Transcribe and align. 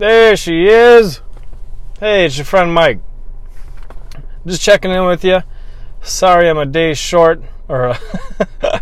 There 0.00 0.34
she 0.34 0.66
is. 0.66 1.20
Hey, 1.98 2.24
it's 2.24 2.38
your 2.38 2.46
friend 2.46 2.72
Mike. 2.72 3.00
Just 4.46 4.62
checking 4.62 4.90
in 4.90 5.04
with 5.04 5.22
you. 5.22 5.42
Sorry 6.00 6.48
I'm 6.48 6.56
a 6.56 6.64
day 6.64 6.94
short. 6.94 7.42
Or, 7.68 7.98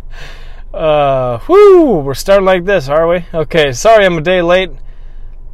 uh, 0.72 1.40
whoo, 1.48 1.96
we're 1.98 2.14
starting 2.14 2.46
like 2.46 2.66
this, 2.66 2.88
are 2.88 3.08
we? 3.08 3.24
Okay, 3.34 3.72
sorry 3.72 4.06
I'm 4.06 4.16
a 4.16 4.20
day 4.20 4.42
late, 4.42 4.70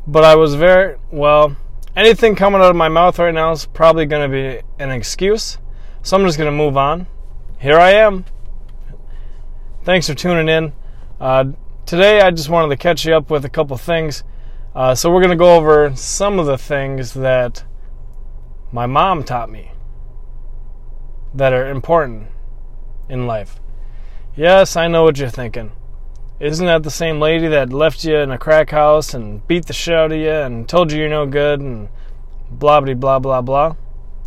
but 0.07 0.23
I 0.23 0.35
was 0.35 0.55
very, 0.55 0.99
well, 1.11 1.57
anything 1.97 2.37
coming 2.37 2.61
out 2.61 2.69
of 2.69 2.77
my 2.77 2.91
mouth 2.91 3.19
right 3.19 3.33
now 3.33 3.51
is 3.53 3.65
probably 3.65 4.05
going 4.05 4.31
to 4.31 4.37
be 4.37 4.61
an 4.79 4.91
excuse. 4.91 5.57
So 6.03 6.19
I'm 6.19 6.27
just 6.27 6.37
going 6.37 6.53
to 6.53 6.55
move 6.55 6.77
on. 6.77 7.07
Here 7.59 7.79
I 7.79 7.93
am. 7.93 8.27
Thanks 9.83 10.09
for 10.09 10.15
tuning 10.15 10.51
in. 10.51 10.75
Uh, 11.19 11.53
today 11.87 12.21
I 12.21 12.33
just 12.33 12.51
wanted 12.51 12.69
to 12.69 12.77
catch 12.77 13.07
you 13.07 13.15
up 13.15 13.31
with 13.31 13.47
a 13.47 13.51
couple 13.51 13.79
things. 13.79 14.25
Uh, 14.75 14.93
so 14.93 15.09
we're 15.09 15.21
going 15.21 15.31
to 15.31 15.37
go 15.37 15.55
over 15.55 15.95
some 15.95 16.41
of 16.41 16.47
the 16.47 16.59
things 16.59 17.15
that 17.15 17.65
my 18.73 18.87
mom 18.87 19.23
taught 19.23 19.49
me 19.49 19.71
that 21.33 21.53
are 21.53 21.71
important 21.71 22.27
in 23.09 23.29
life. 23.29 23.61
Yes, 24.35 24.75
I 24.75 24.89
know 24.89 25.05
what 25.05 25.17
you're 25.17 25.29
thinking. 25.29 25.71
Isn't 26.41 26.67
that 26.67 26.83
the 26.83 26.91
same 26.91 27.21
lady 27.21 27.47
that 27.47 27.73
left 27.73 28.05
you 28.05 28.17
in 28.17 28.33
a 28.33 28.39
crack 28.39 28.71
house 28.71 29.15
and 29.15 29.47
beat 29.47 29.67
the 29.67 29.73
shit 29.73 29.95
out 29.95 30.11
of 30.11 30.19
you 30.19 30.31
and 30.31 30.69
told 30.69 30.91
you 30.91 30.99
you're 30.99 31.09
no 31.09 31.27
good 31.27 31.61
and 31.61 31.89
blah 32.51 32.81
blah 32.81 32.95
blah 32.95 33.21
blah 33.21 33.43
blah? 33.43 33.77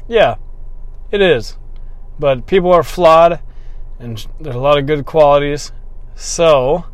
Yeah, 0.07 0.35
it 1.11 1.21
is. 1.21 1.57
But 2.17 2.47
people 2.47 2.71
are 2.71 2.83
flawed 2.83 3.41
and 3.99 4.25
there's 4.39 4.55
a 4.55 4.59
lot 4.59 4.77
of 4.77 4.85
good 4.85 5.05
qualities. 5.05 5.73
So, 6.15 6.85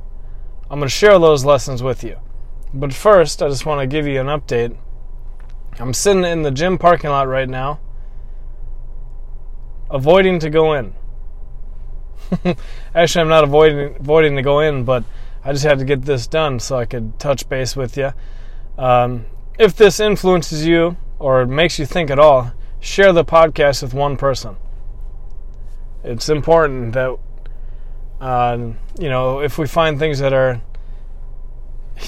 I'm 0.72 0.80
going 0.80 0.90
to 0.90 0.96
share 0.96 1.20
those 1.20 1.46
lessons 1.46 1.84
with 1.84 2.04
you. 2.04 2.18
But 2.74 2.94
first, 2.94 3.44
I 3.44 3.50
just 3.50 3.66
want 3.66 3.82
to 3.82 3.88
give 3.88 4.08
you 4.08 4.20
an 4.20 4.28
update. 4.28 4.76
I'm 5.80 5.94
sitting 5.94 6.24
in 6.24 6.42
the 6.42 6.52
gym 6.52 6.78
parking 6.78 7.10
lot 7.10 7.28
right 7.28 7.50
now, 7.50 7.80
avoiding 9.90 10.40
to 10.40 10.50
go 10.50 10.74
in. 10.74 10.94
Actually, 12.96 13.22
I'm 13.22 13.28
not 13.28 13.44
avoiding 13.44 13.96
avoiding 14.00 14.36
to 14.38 14.42
go 14.42 14.60
in, 14.60 14.86
but 14.86 15.04
I 15.44 15.52
just 15.52 15.66
had 15.66 15.80
to 15.80 15.86
get 15.86 16.04
this 16.04 16.26
done 16.26 16.60
so 16.60 16.78
I 16.78 16.86
could 16.86 17.20
touch 17.20 17.48
base 17.48 17.76
with 17.76 17.98
you. 17.98 18.14
Um, 18.78 19.26
if 19.60 19.76
this 19.76 20.00
influences 20.00 20.66
you 20.66 20.98
or 21.20 21.46
makes 21.46 21.78
you 21.78 21.86
think 21.86 22.10
at 22.10 22.20
all, 22.20 22.54
share 22.80 23.14
the 23.14 23.26
podcast 23.26 23.84
with 23.84 23.94
one 23.94 24.18
person. 24.18 24.56
It's 26.04 26.28
important 26.28 26.94
that 26.94 27.18
uh, 28.20 28.58
you 29.00 29.10
know 29.10 29.40
if 29.40 29.58
we 29.58 29.68
find 29.68 30.00
things 30.00 30.20
that 30.20 30.34
are 30.34 30.62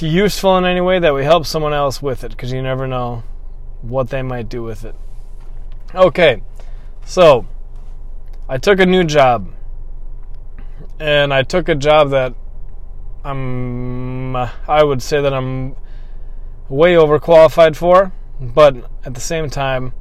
useful 0.01 0.57
in 0.57 0.65
any 0.65 0.81
way 0.81 0.99
that 0.99 1.13
we 1.13 1.23
help 1.23 1.45
someone 1.45 1.73
else 1.73 2.01
with 2.01 2.23
it 2.23 2.31
because 2.31 2.51
you 2.51 2.61
never 2.61 2.87
know 2.87 3.23
what 3.81 4.09
they 4.09 4.21
might 4.21 4.49
do 4.49 4.63
with 4.63 4.83
it. 4.83 4.95
Okay, 5.93 6.41
so 7.05 7.45
I 8.49 8.57
took 8.57 8.79
a 8.79 8.85
new 8.85 9.03
job, 9.03 9.49
and 10.99 11.33
I 11.33 11.43
took 11.43 11.69
a 11.69 11.75
job 11.75 12.09
that 12.09 12.33
I'm 13.23 14.35
I 14.35 14.83
would 14.83 15.01
say 15.01 15.21
that 15.21 15.33
I'm 15.33 15.75
way 16.67 16.95
overqualified 16.95 17.75
for, 17.75 18.11
but 18.39 18.75
at 19.05 19.13
the 19.13 19.21
same 19.21 19.49
time, 19.49 19.93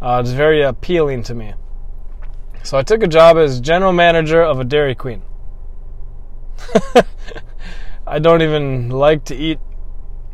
uh, 0.00 0.20
it's 0.22 0.32
very 0.32 0.62
appealing 0.62 1.22
to 1.24 1.34
me. 1.34 1.54
So 2.62 2.78
I 2.78 2.82
took 2.82 3.02
a 3.02 3.06
job 3.06 3.36
as 3.36 3.60
general 3.60 3.92
manager 3.92 4.42
of 4.42 4.60
a 4.60 4.64
Dairy 4.64 4.94
Queen. 4.94 5.22
I 8.06 8.18
don't 8.18 8.42
even 8.42 8.90
like 8.90 9.24
to 9.26 9.34
eat 9.36 9.58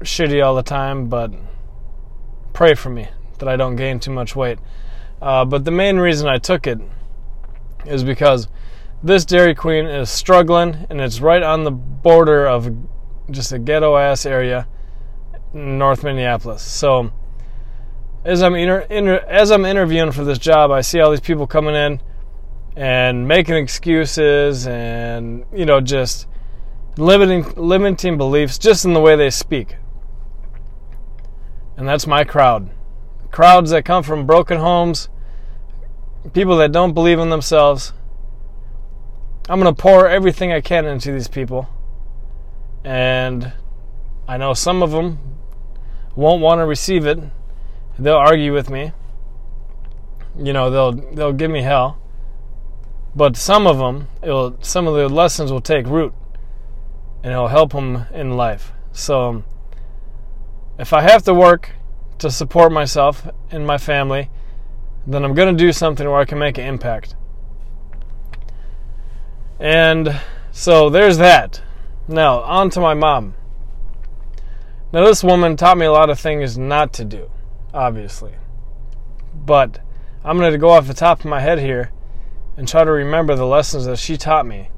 shitty 0.00 0.44
all 0.44 0.54
the 0.54 0.62
time, 0.62 1.08
but 1.08 1.32
pray 2.52 2.74
for 2.74 2.90
me 2.90 3.08
that 3.38 3.48
I 3.48 3.56
don't 3.56 3.76
gain 3.76 4.00
too 4.00 4.10
much 4.10 4.34
weight. 4.34 4.58
Uh, 5.22 5.44
but 5.44 5.64
the 5.64 5.70
main 5.70 5.98
reason 5.98 6.28
I 6.28 6.38
took 6.38 6.66
it 6.66 6.80
is 7.86 8.02
because 8.02 8.48
this 9.02 9.24
Dairy 9.24 9.54
Queen 9.54 9.86
is 9.86 10.10
struggling 10.10 10.86
and 10.90 11.00
it's 11.00 11.20
right 11.20 11.42
on 11.42 11.64
the 11.64 11.70
border 11.70 12.46
of 12.46 12.74
just 13.30 13.52
a 13.52 13.58
ghetto 13.58 13.96
ass 13.96 14.26
area 14.26 14.66
North 15.52 16.04
Minneapolis. 16.04 16.62
So 16.62 17.12
as 18.24 18.42
I'm 18.42 18.54
inter- 18.54 18.86
inter- 18.90 19.24
as 19.28 19.50
I'm 19.50 19.64
interviewing 19.64 20.12
for 20.12 20.24
this 20.24 20.38
job, 20.38 20.70
I 20.70 20.80
see 20.80 21.00
all 21.00 21.10
these 21.10 21.20
people 21.20 21.46
coming 21.46 21.74
in 21.74 22.00
and 22.76 23.26
making 23.26 23.56
excuses 23.56 24.66
and 24.66 25.44
you 25.52 25.66
know 25.66 25.80
just 25.80 26.26
limiting 27.00 27.44
limiting 27.56 28.18
beliefs 28.18 28.58
just 28.58 28.84
in 28.84 28.92
the 28.92 29.00
way 29.00 29.16
they 29.16 29.30
speak. 29.30 29.76
And 31.76 31.88
that's 31.88 32.06
my 32.06 32.24
crowd. 32.24 32.70
Crowds 33.30 33.70
that 33.70 33.84
come 33.84 34.02
from 34.02 34.26
broken 34.26 34.58
homes, 34.58 35.08
people 36.32 36.56
that 36.58 36.72
don't 36.72 36.92
believe 36.92 37.18
in 37.18 37.30
themselves. 37.30 37.94
I'm 39.48 39.58
going 39.60 39.74
to 39.74 39.82
pour 39.82 40.06
everything 40.06 40.52
I 40.52 40.60
can 40.60 40.84
into 40.84 41.10
these 41.10 41.26
people. 41.26 41.68
And 42.84 43.52
I 44.28 44.36
know 44.36 44.52
some 44.52 44.82
of 44.82 44.90
them 44.90 45.18
won't 46.14 46.42
want 46.42 46.60
to 46.60 46.66
receive 46.66 47.06
it. 47.06 47.18
They'll 47.98 48.14
argue 48.14 48.52
with 48.52 48.70
me. 48.70 48.92
You 50.38 50.52
know, 50.52 50.70
they'll 50.70 50.92
they'll 50.92 51.32
give 51.32 51.50
me 51.50 51.62
hell. 51.62 51.98
But 53.16 53.36
some 53.36 53.66
of 53.66 53.78
them, 53.78 54.08
it'll 54.22 54.56
some 54.60 54.86
of 54.86 54.94
the 54.94 55.08
lessons 55.08 55.50
will 55.50 55.60
take 55.60 55.86
root 55.86 56.14
and 57.22 57.32
it'll 57.32 57.48
help 57.48 57.72
them 57.72 58.06
in 58.12 58.36
life. 58.36 58.72
So, 58.92 59.44
if 60.78 60.92
I 60.92 61.02
have 61.02 61.22
to 61.24 61.34
work 61.34 61.72
to 62.18 62.30
support 62.30 62.72
myself 62.72 63.28
and 63.50 63.66
my 63.66 63.78
family, 63.78 64.30
then 65.06 65.24
I'm 65.24 65.34
going 65.34 65.56
to 65.56 65.64
do 65.64 65.72
something 65.72 66.06
where 66.06 66.20
I 66.20 66.24
can 66.24 66.38
make 66.38 66.58
an 66.58 66.66
impact. 66.66 67.14
And 69.58 70.20
so 70.52 70.88
there's 70.88 71.18
that. 71.18 71.62
Now, 72.08 72.40
on 72.40 72.70
to 72.70 72.80
my 72.80 72.94
mom. 72.94 73.34
Now, 74.92 75.04
this 75.04 75.22
woman 75.22 75.56
taught 75.56 75.78
me 75.78 75.86
a 75.86 75.92
lot 75.92 76.10
of 76.10 76.18
things 76.18 76.58
not 76.58 76.92
to 76.94 77.04
do, 77.04 77.30
obviously. 77.72 78.34
But 79.34 79.80
I'm 80.24 80.38
going 80.38 80.52
to 80.52 80.58
go 80.58 80.70
off 80.70 80.86
the 80.86 80.94
top 80.94 81.20
of 81.20 81.26
my 81.26 81.40
head 81.40 81.60
here 81.60 81.92
and 82.56 82.66
try 82.66 82.84
to 82.84 82.90
remember 82.90 83.36
the 83.36 83.46
lessons 83.46 83.84
that 83.84 83.98
she 83.98 84.16
taught 84.16 84.46
me 84.46 84.70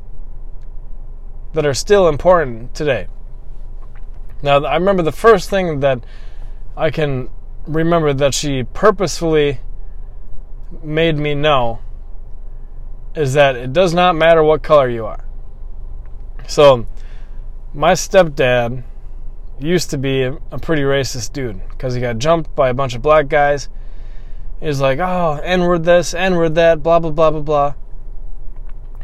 that 1.55 1.67
are 1.67 1.75
still 1.75 2.09
important 2.09 2.75
today. 2.75 3.07
Now, 4.43 4.65
I 4.65 4.75
remember 4.75 5.03
the 5.03 5.13
first 5.13 5.51
thing 5.51 5.81
that 5.81 6.05
I 6.77 6.91
can 6.91 7.31
remember 7.67 8.13
that 8.13 8.35
she 8.35 8.65
purposefully 8.65 9.61
made 10.83 11.17
me 11.17 11.35
know 11.35 11.81
is 13.15 13.35
that 13.35 13.57
it 13.57 13.73
does 13.73 13.93
not 13.93 14.17
matter 14.17 14.43
what 14.43 14.63
color 14.63 14.89
you 14.89 15.07
are. 15.07 15.25
So, 16.49 16.87
my 17.75 17.93
stepdad 17.93 18.83
used 19.61 19.91
to 19.91 19.99
be 19.99 20.23
a, 20.23 20.59
pretty 20.61 20.83
racist 20.83 21.33
dude 21.33 21.61
because 21.69 21.95
he 21.95 22.01
got 22.01 22.19
jumped 22.19 22.55
by 22.57 22.69
a 22.69 22.75
bunch 22.75 22.95
of 22.95 23.03
black 23.03 23.29
guys. 23.29 23.69
He 24.61 24.67
was 24.67 24.81
like, 24.81 24.99
oh, 24.99 25.41
N 25.43 25.63
word 25.63 25.85
this, 25.85 26.15
N 26.15 26.37
word 26.37 26.55
that, 26.55 26.83
blah, 26.83 26.99
blah, 26.99 27.11
blah, 27.11 27.31
blah, 27.31 27.41
blah. 27.41 27.75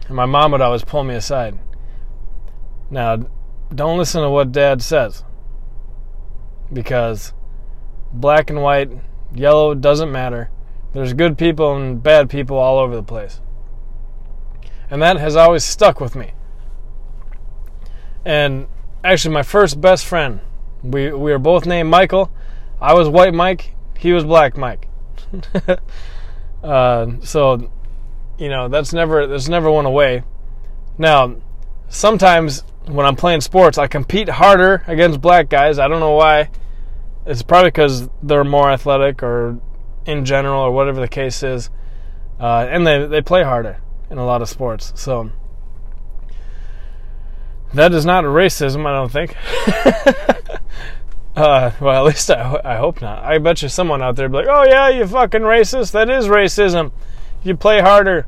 And 0.07 0.17
my 0.17 0.27
mom 0.27 0.53
would 0.53 0.61
always 0.61 0.85
pull 0.85 1.05
me 1.05 1.15
aside. 1.15 1.59
Now, 2.91 3.27
don't 3.75 3.99
listen 3.99 4.23
to 4.23 4.31
what 4.31 4.53
dad 4.53 4.83
says 4.83 5.25
because 6.73 7.33
black 8.13 8.51
and 8.51 8.63
white, 8.63 8.91
yellow 9.35 9.75
doesn't 9.75 10.11
matter. 10.11 10.51
There's 10.93 11.13
good 11.13 11.37
people 11.37 11.77
and 11.77 12.03
bad 12.03 12.31
people 12.31 12.57
all 12.57 12.79
over 12.79 12.97
the 12.97 13.03
place. 13.03 13.41
And 14.91 15.03
that 15.03 15.19
has 15.19 15.37
always 15.37 15.65
stuck 15.65 16.01
with 16.01 16.17
me. 16.17 16.33
And 18.25 18.67
actually, 19.05 19.35
my 19.35 19.43
first 19.43 19.81
best 19.81 20.07
friend, 20.07 20.41
we, 20.83 21.13
we 21.13 21.31
were 21.31 21.39
both 21.39 21.67
named 21.67 21.91
Michael. 21.91 22.31
I 22.81 22.95
was 22.95 23.09
white 23.09 23.35
Mike, 23.35 23.75
he 23.99 24.13
was 24.13 24.25
black 24.25 24.57
Mike. 24.57 24.89
uh, 26.63 27.07
so, 27.21 27.71
you 28.39 28.49
know, 28.49 28.69
that's 28.69 28.93
never, 28.93 29.27
that's 29.27 29.49
never 29.49 29.71
went 29.71 29.87
away. 29.87 30.23
Now, 30.97 31.37
sometimes 31.89 32.65
when 32.89 33.07
I'm 33.07 33.17
playing 33.17 33.41
sports, 33.41 33.79
I 33.79 33.87
compete 33.87 34.29
harder 34.29 34.83
against 34.87 35.21
black 35.21 35.49
guys. 35.49 35.79
I 35.79 35.89
don't 35.89 36.01
know 36.01 36.15
why. 36.15 36.51
It's 37.27 37.43
probably 37.43 37.69
because 37.69 38.09
they're 38.23 38.45
more 38.45 38.71
athletic 38.71 39.23
or 39.23 39.61
in 40.07 40.25
general 40.25 40.63
or 40.63 40.73
whatever 40.73 41.01
the 41.01 41.09
case 41.09 41.43
is. 41.43 41.71
Uh, 42.41 42.67
and 42.71 42.87
they, 42.87 43.07
they 43.07 43.21
play 43.21 43.43
harder 43.43 43.81
in 44.11 44.19
a 44.19 44.25
lot 44.25 44.43
of 44.43 44.49
sports. 44.49 44.93
So 44.97 45.31
that 47.75 47.93
is 47.93 48.07
not 48.07 48.25
racism, 48.25 48.87
I 48.87 48.93
don't 48.93 49.13
think. 49.13 49.37
uh, 51.37 51.73
well, 51.81 52.07
at 52.07 52.09
least 52.09 52.31
I, 52.31 52.61
I 52.65 52.77
hope 52.77 53.03
not. 53.03 53.23
I 53.23 53.39
bet 53.39 53.61
you 53.63 53.69
someone 53.69 54.03
out 54.03 54.17
there 54.17 54.29
be 54.29 54.37
like, 54.37 54.47
oh, 54.49 54.65
yeah, 54.65 54.89
you 54.89 55.07
fucking 55.07 55.43
racist. 55.43 55.93
That 55.93 56.09
is 56.09 56.27
racism. 56.27 56.93
You 57.45 57.57
play 57.57 57.81
harder. 57.81 58.27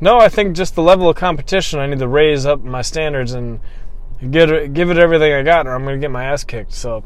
No, 0.00 0.18
I 0.18 0.28
think 0.28 0.54
just 0.54 0.74
the 0.74 0.82
level 0.82 1.08
of 1.08 1.16
competition, 1.16 1.80
I 1.80 1.86
need 1.86 1.98
to 1.98 2.08
raise 2.08 2.44
up 2.46 2.62
my 2.62 2.82
standards 2.82 3.32
and 3.32 3.60
give 4.30 4.50
it, 4.50 4.72
give 4.72 4.90
it 4.90 4.98
everything 4.98 5.32
I 5.32 5.42
got, 5.42 5.66
or 5.66 5.74
I'm 5.74 5.84
to 5.86 5.98
get 5.98 6.10
my 6.10 6.24
ass 6.24 6.44
kicked. 6.44 6.72
So 6.72 7.04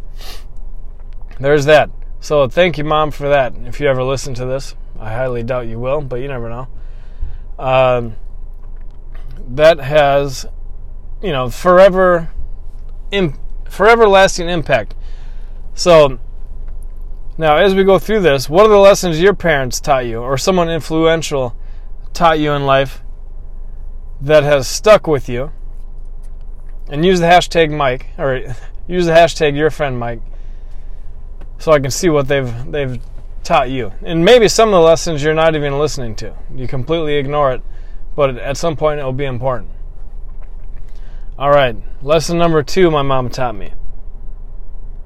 there's 1.38 1.64
that. 1.66 1.90
So 2.20 2.48
thank 2.48 2.78
you, 2.78 2.84
mom, 2.84 3.10
for 3.10 3.28
that. 3.28 3.54
If 3.64 3.80
you 3.80 3.88
ever 3.88 4.02
listen 4.02 4.34
to 4.34 4.44
this, 4.44 4.74
I 4.98 5.12
highly 5.12 5.42
doubt 5.42 5.66
you 5.66 5.78
will, 5.78 6.02
but 6.02 6.16
you 6.16 6.28
never 6.28 6.48
know. 6.48 6.68
Um, 7.58 8.16
that 9.48 9.78
has, 9.78 10.46
you 11.22 11.32
know, 11.32 11.48
forever, 11.50 12.30
Im- 13.10 13.38
forever 13.68 14.06
lasting 14.06 14.48
impact. 14.48 14.94
So 15.74 16.18
now, 17.38 17.56
as 17.56 17.74
we 17.74 17.84
go 17.84 17.98
through 17.98 18.20
this, 18.20 18.50
what 18.50 18.66
are 18.66 18.68
the 18.68 18.76
lessons 18.76 19.20
your 19.20 19.34
parents 19.34 19.80
taught 19.80 20.04
you, 20.04 20.18
or 20.18 20.36
someone 20.36 20.68
influential 20.68 21.56
taught 22.12 22.38
you 22.38 22.52
in 22.52 22.66
life 22.66 23.02
that 24.20 24.42
has 24.42 24.68
stuck 24.68 25.06
with 25.06 25.28
you? 25.28 25.50
And 26.90 27.04
use 27.04 27.20
the 27.20 27.26
hashtag 27.26 27.70
Mike, 27.70 28.06
or 28.18 28.36
use 28.88 29.06
the 29.06 29.12
hashtag 29.12 29.56
your 29.56 29.70
friend 29.70 29.98
Mike, 29.98 30.20
so 31.58 31.72
I 31.72 31.80
can 31.80 31.90
see 31.90 32.08
what 32.08 32.28
they've 32.28 32.70
they've 32.70 33.00
taught 33.44 33.70
you. 33.70 33.92
And 34.02 34.24
maybe 34.24 34.48
some 34.48 34.68
of 34.68 34.72
the 34.72 34.80
lessons 34.80 35.22
you're 35.22 35.34
not 35.34 35.54
even 35.54 35.78
listening 35.78 36.16
to. 36.16 36.34
You 36.54 36.66
completely 36.66 37.16
ignore 37.16 37.52
it, 37.52 37.62
but 38.16 38.36
at 38.36 38.56
some 38.56 38.76
point 38.76 39.00
it 39.00 39.04
will 39.04 39.12
be 39.12 39.24
important. 39.24 39.70
All 41.38 41.50
right, 41.50 41.76
lesson 42.02 42.38
number 42.38 42.62
two 42.62 42.90
my 42.90 43.02
mom 43.02 43.30
taught 43.30 43.54
me. 43.54 43.72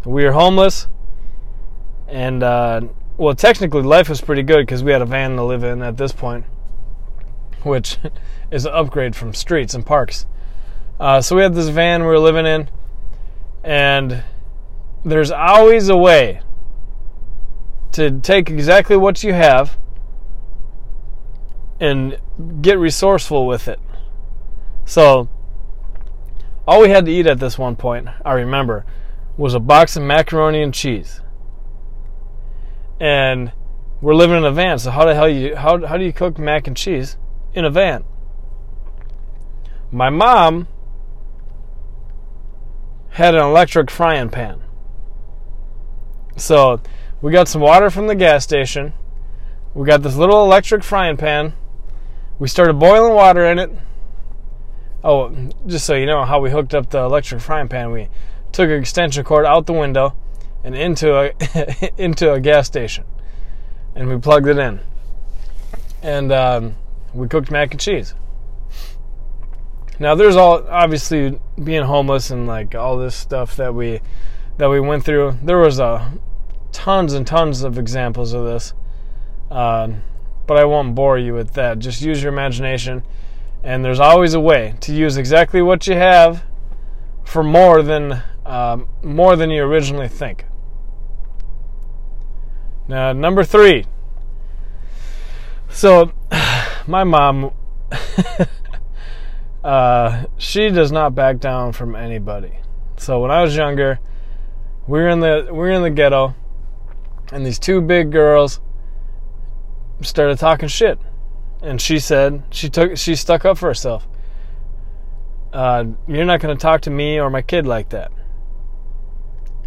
We 0.05 0.25
are 0.25 0.33
homeless 0.33 0.89
and 2.09 2.43
uh, 2.43 2.83
well, 3.17 3.35
technically, 3.35 3.83
life 3.83 4.09
was 4.09 4.21
pretty 4.21 4.43
good 4.43 4.67
because 4.67 4.83
we 4.83 4.93
had 4.93 5.03
a 5.03 5.07
van 5.07 5.37
to 5.37 5.45
live 5.45 5.63
in 5.63 5.83
at 5.83 5.97
this 5.97 6.13
point, 6.13 6.45
which 7.63 7.99
is 8.51 8.67
an 8.67 8.73
upgrade 8.73 9.15
from 9.15 9.35
streets 9.35 9.75
and 9.75 9.87
parks. 9.87 10.27
Uh, 10.99 11.21
so 11.21 11.37
we 11.37 11.43
had 11.43 11.55
this 11.55 11.69
van 11.69 12.03
we 12.03 12.07
were 12.07 12.19
living 12.19 12.47
in, 12.47 12.71
and 13.63 14.23
there's 15.05 15.31
always 15.31 15.89
a 15.89 15.97
way 15.97 16.41
to 17.93 18.21
take 18.21 18.51
exactly 18.51 18.97
what 18.97 19.23
you 19.23 19.33
have 19.33 19.79
and 21.81 22.19
get 22.61 22.79
resourceful 22.79 23.47
with 23.47 23.69
it. 23.69 23.81
So, 24.85 25.29
all 26.67 26.81
we 26.81 26.91
had 26.91 27.05
to 27.07 27.13
eat 27.13 27.27
at 27.27 27.39
this 27.39 27.59
one 27.59 27.77
point, 27.77 28.09
I 28.25 28.33
remember, 28.33 28.87
was 29.37 29.55
a 29.55 29.61
box 29.61 29.97
of 29.97 30.03
macaroni 30.03 30.63
and 30.63 30.73
cheese 30.73 31.21
and 33.01 33.53
we're 34.01 34.15
living 34.15 34.39
in 34.39 34.45
a 34.45 34.53
van. 34.53 34.79
So 34.79 34.91
how 34.91 35.05
the 35.05 35.15
hell 35.15 35.29
you 35.29 35.57
how 35.57 35.85
how 35.87 35.97
do 35.97 36.05
you 36.05 36.13
cook 36.13 36.39
mac 36.39 36.67
and 36.67 36.77
cheese 36.77 37.17
in 37.53 37.65
a 37.65 37.71
van? 37.71 38.05
My 39.91 40.11
mom 40.11 40.69
had 43.15 43.33
an 43.37 43.43
electric 43.43 43.93
frying 43.93 44.29
pan. 44.29 44.61
So 46.37 46.81
we 47.23 47.31
got 47.31 47.47
some 47.47 47.61
water 47.61 47.89
from 47.89 48.09
the 48.09 48.17
gas 48.17 48.43
station. 48.43 48.93
We 49.73 49.87
got 49.87 50.03
this 50.03 50.17
little 50.17 50.43
electric 50.43 50.83
frying 50.83 51.17
pan. 51.17 51.53
We 52.41 52.49
started 52.49 52.75
boiling 52.75 53.15
water 53.15 53.45
in 53.45 53.61
it. 53.61 53.71
Oh, 55.05 55.33
just 55.65 55.87
so 55.87 55.95
you 55.95 56.07
know 56.07 56.25
how 56.25 56.41
we 56.41 56.51
hooked 56.51 56.75
up 56.75 56.91
the 56.91 57.05
electric 57.05 57.41
frying 57.41 57.69
pan, 57.69 57.93
we 57.93 58.09
took 58.51 58.69
an 58.69 58.81
extension 58.81 59.23
cord 59.23 59.47
out 59.47 59.67
the 59.67 59.73
window 59.75 60.17
and 60.65 60.75
into 60.75 61.15
a 61.15 61.93
into 62.03 62.33
a 62.33 62.41
gas 62.41 62.67
station, 62.67 63.05
and 63.95 64.09
we 64.09 64.19
plugged 64.19 64.49
it 64.49 64.59
in, 64.59 64.81
and 66.03 66.33
um, 66.33 66.75
we 67.13 67.29
cooked 67.29 67.51
mac 67.51 67.71
and 67.71 67.81
cheese. 67.81 68.15
Now, 69.99 70.15
there's 70.15 70.37
all 70.37 70.67
obviously 70.69 71.39
being 71.63 71.85
homeless 71.85 72.31
and 72.31 72.47
like 72.47 72.75
all 72.75 72.99
this 72.99 73.15
stuff 73.15 73.57
that 73.57 73.75
we 73.75 74.01
that 74.59 74.69
we 74.69 74.81
went 74.81 75.05
through. 75.05 75.39
There 75.43 75.59
was 75.59 75.79
a 75.79 75.85
uh, 75.85 76.11
tons 76.73 77.13
and 77.13 77.27
tons 77.27 77.63
of 77.63 77.79
examples 77.79 78.33
of 78.33 78.45
this, 78.45 78.75
uh, 79.51 79.89
but 80.47 80.59
I 80.59 80.65
won't 80.65 80.95
bore 80.95 81.19
you 81.19 81.35
with 81.35 81.55
that. 81.55 81.79
Just 81.79 82.03
use 82.03 82.23
your 82.23 82.33
imagination, 82.33 83.05
and 83.63 83.85
there's 83.85 84.01
always 84.01 84.35
a 84.35 84.41
way 84.41 84.75
to 84.81 84.93
use 84.93 85.17
exactly 85.17 85.63
what 85.63 85.87
you 85.87 85.95
have 85.95 86.43
for 87.25 87.43
more 87.43 87.83
than 87.83 88.23
um, 88.45 88.89
more 89.03 89.37
than 89.37 89.51
you 89.51 89.63
originally 89.63 90.09
think. 90.09 90.45
Now, 92.87 93.13
number 93.13 93.45
three. 93.45 93.87
So, 95.71 96.13
my 96.87 97.05
mom, 97.05 97.53
uh, 99.65 100.27
she 100.37 100.69
does 100.69 100.93
not 100.93 101.15
back 101.15 101.39
down 101.39 101.73
from 101.73 101.97
anybody. 101.97 102.59
So 102.99 103.21
when 103.21 103.31
I 103.31 103.43
was 103.43 103.57
younger, 103.57 103.99
we 104.87 105.01
were 105.01 105.09
in 105.09 105.21
the 105.21 105.47
we 105.51 105.57
were 105.57 105.71
in 105.71 105.83
the 105.83 105.91
ghetto, 105.91 106.35
and 107.33 107.45
these 107.45 107.59
two 107.59 107.81
big 107.81 108.13
girls 108.13 108.61
started 110.03 110.39
talking 110.39 110.69
shit, 110.69 110.99
and 111.63 111.81
she 111.81 111.99
said 111.99 112.43
she 112.51 112.69
took 112.69 112.99
she 112.99 113.17
stuck 113.17 113.47
up 113.47 113.57
for 113.57 113.69
herself. 113.69 114.07
Uh, 115.51 115.85
you're 116.07 116.25
not 116.27 116.41
going 116.41 116.55
to 116.55 116.61
talk 116.61 116.83
to 116.83 116.91
me 116.91 117.19
or 117.19 117.31
my 117.31 117.41
kid 117.41 117.65
like 117.65 117.89
that. 117.91 118.13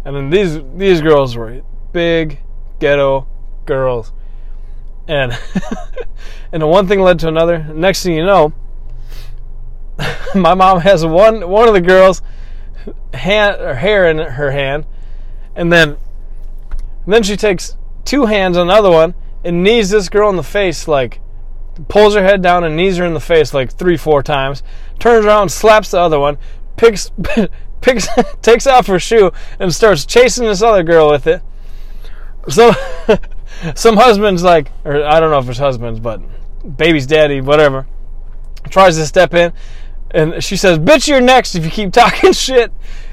And 0.04 0.14
then 0.14 0.30
these 0.30 0.60
these 0.76 1.00
girls 1.00 1.36
were 1.36 1.62
big, 1.92 2.38
ghetto 2.78 3.26
girls. 3.66 4.12
And 5.08 5.36
and 6.52 6.62
the 6.62 6.66
one 6.68 6.86
thing 6.86 7.00
led 7.00 7.18
to 7.20 7.28
another. 7.28 7.58
Next 7.58 8.04
thing 8.04 8.14
you 8.14 8.24
know, 8.24 8.52
my 10.34 10.54
mom 10.54 10.80
has 10.80 11.04
one 11.04 11.48
one 11.48 11.68
of 11.68 11.74
the 11.74 11.80
girls 11.80 12.22
hand 13.14 13.60
or 13.60 13.74
hair 13.74 14.08
in 14.08 14.18
her 14.18 14.50
hand, 14.50 14.86
and 15.54 15.72
then 15.72 15.90
and 17.04 17.14
then 17.14 17.22
she 17.22 17.36
takes 17.36 17.76
two 18.04 18.26
hands 18.26 18.56
on 18.56 18.68
another 18.68 18.90
one 18.90 19.14
and 19.44 19.62
knees 19.62 19.90
this 19.90 20.08
girl 20.08 20.30
in 20.30 20.36
the 20.36 20.42
face 20.42 20.88
like 20.88 21.20
pulls 21.88 22.14
her 22.14 22.22
head 22.22 22.42
down 22.42 22.64
and 22.64 22.76
knees 22.76 22.96
her 22.96 23.04
in 23.04 23.14
the 23.14 23.20
face 23.20 23.54
like 23.54 23.72
three 23.72 23.96
four 23.96 24.22
times 24.22 24.62
turns 24.98 25.24
around 25.24 25.48
slaps 25.48 25.90
the 25.90 25.98
other 25.98 26.18
one 26.18 26.36
picks 26.76 27.10
picks 27.80 28.08
takes 28.42 28.66
off 28.66 28.86
her 28.86 28.98
shoe 28.98 29.30
and 29.58 29.72
starts 29.74 30.04
chasing 30.04 30.46
this 30.46 30.62
other 30.62 30.82
girl 30.82 31.10
with 31.10 31.26
it. 31.26 31.42
So 32.48 32.72
some 33.74 33.96
husbands 33.96 34.42
like, 34.42 34.70
or 34.84 35.04
I 35.04 35.20
don't 35.20 35.30
know 35.30 35.38
if 35.38 35.48
it's 35.48 35.58
husbands, 35.58 36.00
but 36.00 36.20
baby's 36.76 37.06
daddy, 37.06 37.40
whatever, 37.40 37.86
tries 38.70 38.96
to 38.96 39.06
step 39.06 39.34
in, 39.34 39.52
and 40.10 40.42
she 40.42 40.56
says, 40.56 40.78
"Bitch, 40.78 41.08
you're 41.08 41.20
next 41.20 41.54
if 41.54 41.64
you 41.64 41.70
keep 41.70 41.92
talking 41.92 42.32
shit." 42.32 42.72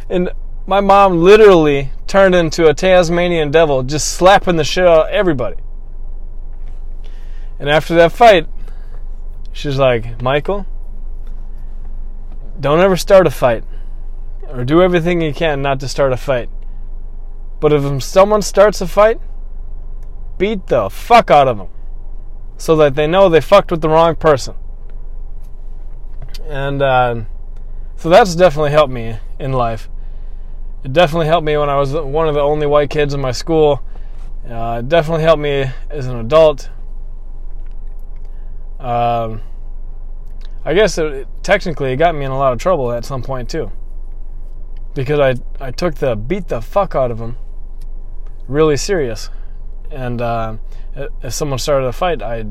And 0.10 0.32
my 0.68 0.82
mom 0.82 1.22
literally 1.22 1.92
turned 2.08 2.36
into 2.36 2.68
a 2.68 2.74
Tasmanian 2.74 3.52
devil, 3.52 3.84
just 3.84 4.14
slapping 4.14 4.56
the 4.56 4.64
shit 4.64 4.88
out 4.88 5.08
of 5.08 5.12
everybody. 5.12 5.58
And 7.60 7.70
after 7.70 7.96
that 7.96 8.12
fight, 8.12 8.48
she's 9.52 9.78
like, 9.78 10.22
Michael, 10.22 10.66
don't 12.60 12.80
ever 12.80 12.98
start 12.98 13.28
a 13.28 13.32
fight, 13.32 13.64
or 14.48 14.64
do 14.64 14.82
everything 14.82 15.22
you 15.22 15.34
can 15.34 15.62
not 15.62 15.80
to 15.80 15.88
start 15.88 16.14
a 16.14 16.18
fight. 16.18 16.50
But 17.60 17.74
if 17.74 18.04
someone 18.04 18.42
starts 18.42 18.82
a 18.82 18.88
fight, 18.88 19.20
beat 20.38 20.68
the 20.68 20.90
fuck 20.90 21.32
out 21.32 21.48
of 21.48 21.58
them 21.58 21.70
so 22.58 22.76
that 22.76 22.96
they 22.96 23.08
know 23.08 23.30
they 23.30 23.42
fucked 23.42 23.72
with 23.72 23.82
the 23.82 23.90
wrong 23.90 24.16
person. 24.16 24.56
And 26.46 26.82
uh, 26.82 27.24
so 27.96 28.10
that's 28.10 28.36
definitely 28.36 28.72
helped 28.72 28.94
me 28.94 29.18
in 29.40 29.52
life. 29.54 29.90
It 30.84 30.94
definitely 30.94 31.28
helped 31.28 31.46
me 31.46 31.58
when 31.58 31.70
I 31.70 31.78
was 31.78 31.94
one 31.94 32.28
of 32.28 32.36
the 32.36 32.42
only 32.42 32.68
white 32.68 32.90
kids 32.90 33.14
in 33.14 33.22
my 33.22 33.32
school. 33.32 33.84
Uh, 34.48 34.78
it 34.80 34.90
definitely 34.90 35.24
helped 35.24 35.42
me 35.42 35.66
as 35.90 36.06
an 36.06 36.18
adult. 36.18 36.70
Um, 38.80 39.42
I 40.64 40.76
guess 40.76 40.98
it, 41.00 41.28
technically 41.42 41.94
it 41.94 41.98
got 41.98 42.14
me 42.14 42.26
in 42.26 42.32
a 42.32 42.38
lot 42.38 42.54
of 42.54 42.60
trouble 42.60 42.92
at 42.92 43.06
some 43.06 43.24
point 43.24 43.50
too, 43.50 43.72
because 44.94 45.20
I 45.20 45.66
I 45.66 45.72
took 45.72 45.96
the 45.96 46.16
beat 46.16 46.50
the 46.50 46.62
fuck 46.62 46.94
out 46.94 47.10
of 47.10 47.18
them 47.18 47.38
really 48.48 48.78
serious. 48.78 49.32
And 49.90 50.22
uh, 50.22 50.58
if 51.24 51.34
someone 51.34 51.58
started 51.58 51.88
a 51.88 51.94
fight, 51.94 52.22
I 52.22 52.46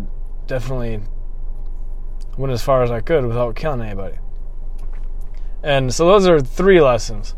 definitely 0.46 1.00
went 2.36 2.52
as 2.52 2.62
far 2.62 2.82
as 2.82 2.90
I 2.90 3.00
could 3.00 3.24
without 3.26 3.56
killing 3.56 3.80
anybody. 3.80 4.18
And 5.62 5.94
so 5.94 6.06
those 6.06 6.26
are 6.26 6.40
three 6.40 6.80
lessons. 6.80 7.34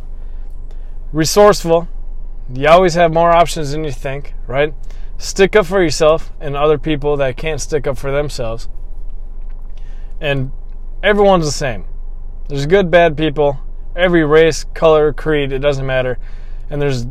Resourceful. 1.12 1.88
You 2.52 2.68
always 2.68 2.94
have 2.94 3.12
more 3.12 3.30
options 3.30 3.72
than 3.72 3.84
you 3.84 3.92
think, 3.92 4.34
right? 4.46 4.74
Stick 5.18 5.56
up 5.56 5.66
for 5.66 5.82
yourself 5.82 6.32
and 6.40 6.56
other 6.56 6.78
people 6.78 7.16
that 7.16 7.36
can't 7.36 7.60
stick 7.60 7.86
up 7.86 7.98
for 7.98 8.10
themselves. 8.10 8.68
And 10.20 10.50
everyone's 11.02 11.46
the 11.46 11.52
same. 11.52 11.84
There's 12.48 12.66
good, 12.66 12.90
bad 12.90 13.16
people. 13.16 13.58
Every 13.94 14.24
race, 14.24 14.64
color, 14.74 15.12
creed, 15.12 15.52
it 15.52 15.60
doesn't 15.60 15.86
matter. 15.86 16.18
And 16.68 16.80
there's 16.82 17.06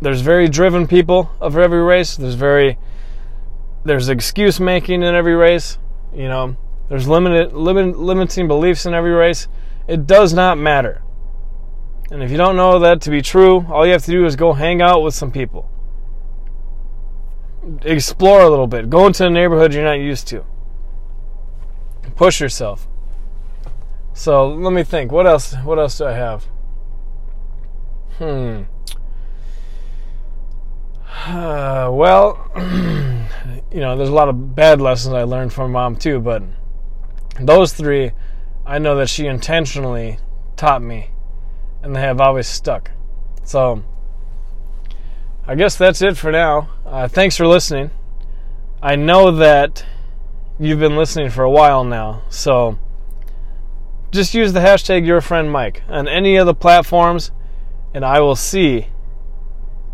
there's 0.00 0.22
very 0.22 0.48
driven 0.48 0.86
people 0.86 1.30
of 1.40 1.58
every 1.58 1.82
race. 1.82 2.16
There's 2.16 2.34
very 2.34 2.78
there's 3.84 4.08
excuse 4.08 4.58
making 4.58 5.02
in 5.02 5.14
every 5.14 5.34
race. 5.34 5.78
You 6.14 6.28
know, 6.28 6.56
there's 6.90 7.06
limited 7.06 7.52
limit, 7.52 7.96
limiting 7.96 8.48
beliefs 8.48 8.84
in 8.84 8.94
every 8.94 9.12
race. 9.12 9.46
It 9.86 10.08
does 10.08 10.34
not 10.34 10.58
matter. 10.58 11.02
And 12.10 12.20
if 12.20 12.32
you 12.32 12.36
don't 12.36 12.56
know 12.56 12.80
that 12.80 13.00
to 13.02 13.10
be 13.10 13.22
true, 13.22 13.64
all 13.70 13.86
you 13.86 13.92
have 13.92 14.04
to 14.06 14.10
do 14.10 14.26
is 14.26 14.34
go 14.34 14.52
hang 14.52 14.82
out 14.82 15.00
with 15.00 15.14
some 15.14 15.30
people. 15.30 15.70
Explore 17.82 18.42
a 18.42 18.50
little 18.50 18.66
bit. 18.66 18.90
Go 18.90 19.06
into 19.06 19.24
a 19.24 19.30
neighborhood 19.30 19.72
you're 19.72 19.84
not 19.84 20.00
used 20.00 20.26
to. 20.28 20.44
Push 22.16 22.40
yourself. 22.40 22.88
So 24.12 24.48
let 24.48 24.72
me 24.72 24.82
think. 24.82 25.12
What 25.12 25.28
else? 25.28 25.54
What 25.62 25.78
else 25.78 25.96
do 25.96 26.06
I 26.06 26.12
have? 26.12 26.44
Hmm. 28.18 28.62
Uh, 31.26 31.90
well, 31.92 32.50
you 33.70 33.80
know, 33.80 33.94
there's 33.94 34.08
a 34.08 34.14
lot 34.14 34.30
of 34.30 34.54
bad 34.54 34.80
lessons 34.80 35.12
I 35.12 35.24
learned 35.24 35.52
from 35.52 35.72
mom 35.72 35.96
too, 35.96 36.18
but 36.18 36.42
those 37.46 37.72
three, 37.72 38.12
I 38.66 38.78
know 38.78 38.96
that 38.96 39.08
she 39.08 39.26
intentionally 39.26 40.18
taught 40.56 40.82
me, 40.82 41.10
and 41.82 41.94
they 41.94 42.00
have 42.00 42.20
always 42.20 42.46
stuck. 42.46 42.90
So, 43.44 43.82
I 45.46 45.54
guess 45.54 45.76
that's 45.76 46.02
it 46.02 46.16
for 46.16 46.30
now. 46.30 46.68
Uh, 46.84 47.08
thanks 47.08 47.36
for 47.36 47.46
listening. 47.46 47.90
I 48.82 48.96
know 48.96 49.30
that 49.32 49.84
you've 50.58 50.78
been 50.78 50.96
listening 50.96 51.30
for 51.30 51.42
a 51.42 51.50
while 51.50 51.84
now, 51.84 52.22
so 52.28 52.78
just 54.10 54.34
use 54.34 54.52
the 54.52 54.60
hashtag 54.60 55.06
your 55.06 55.20
friend 55.20 55.50
Mike 55.50 55.82
on 55.88 56.08
any 56.08 56.36
of 56.36 56.46
the 56.46 56.54
platforms, 56.54 57.30
and 57.94 58.04
I 58.04 58.20
will 58.20 58.36
see 58.36 58.88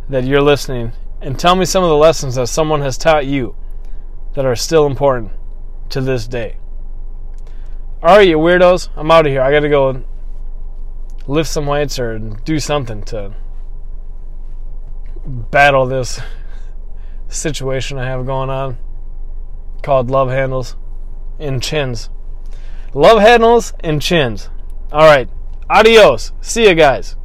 that 0.08 0.24
you're 0.24 0.42
listening. 0.42 0.92
And 1.20 1.38
tell 1.38 1.56
me 1.56 1.64
some 1.64 1.82
of 1.82 1.90
the 1.90 1.96
lessons 1.96 2.34
that 2.34 2.48
someone 2.48 2.82
has 2.82 2.98
taught 2.98 3.26
you 3.26 3.56
that 4.34 4.44
are 4.44 4.56
still 4.56 4.86
important 4.86 5.32
to 5.88 6.00
this 6.00 6.26
day. 6.28 6.56
All 8.06 8.18
right, 8.18 8.28
you 8.28 8.38
weirdos, 8.38 8.88
I'm 8.94 9.10
out 9.10 9.26
of 9.26 9.32
here. 9.32 9.42
I 9.42 9.50
got 9.50 9.60
to 9.60 9.68
go 9.68 10.04
lift 11.26 11.50
some 11.50 11.66
weights 11.66 11.98
or 11.98 12.20
do 12.20 12.60
something 12.60 13.02
to 13.06 13.34
battle 15.26 15.86
this 15.86 16.20
situation 17.26 17.98
I 17.98 18.04
have 18.04 18.24
going 18.24 18.48
on 18.48 18.78
called 19.82 20.08
love 20.08 20.28
handles 20.28 20.76
and 21.40 21.60
chins. 21.60 22.08
Love 22.94 23.20
handles 23.20 23.72
and 23.80 24.00
chins. 24.00 24.50
All 24.92 25.04
right. 25.04 25.28
Adios. 25.68 26.30
See 26.40 26.68
you 26.68 26.76
guys. 26.76 27.16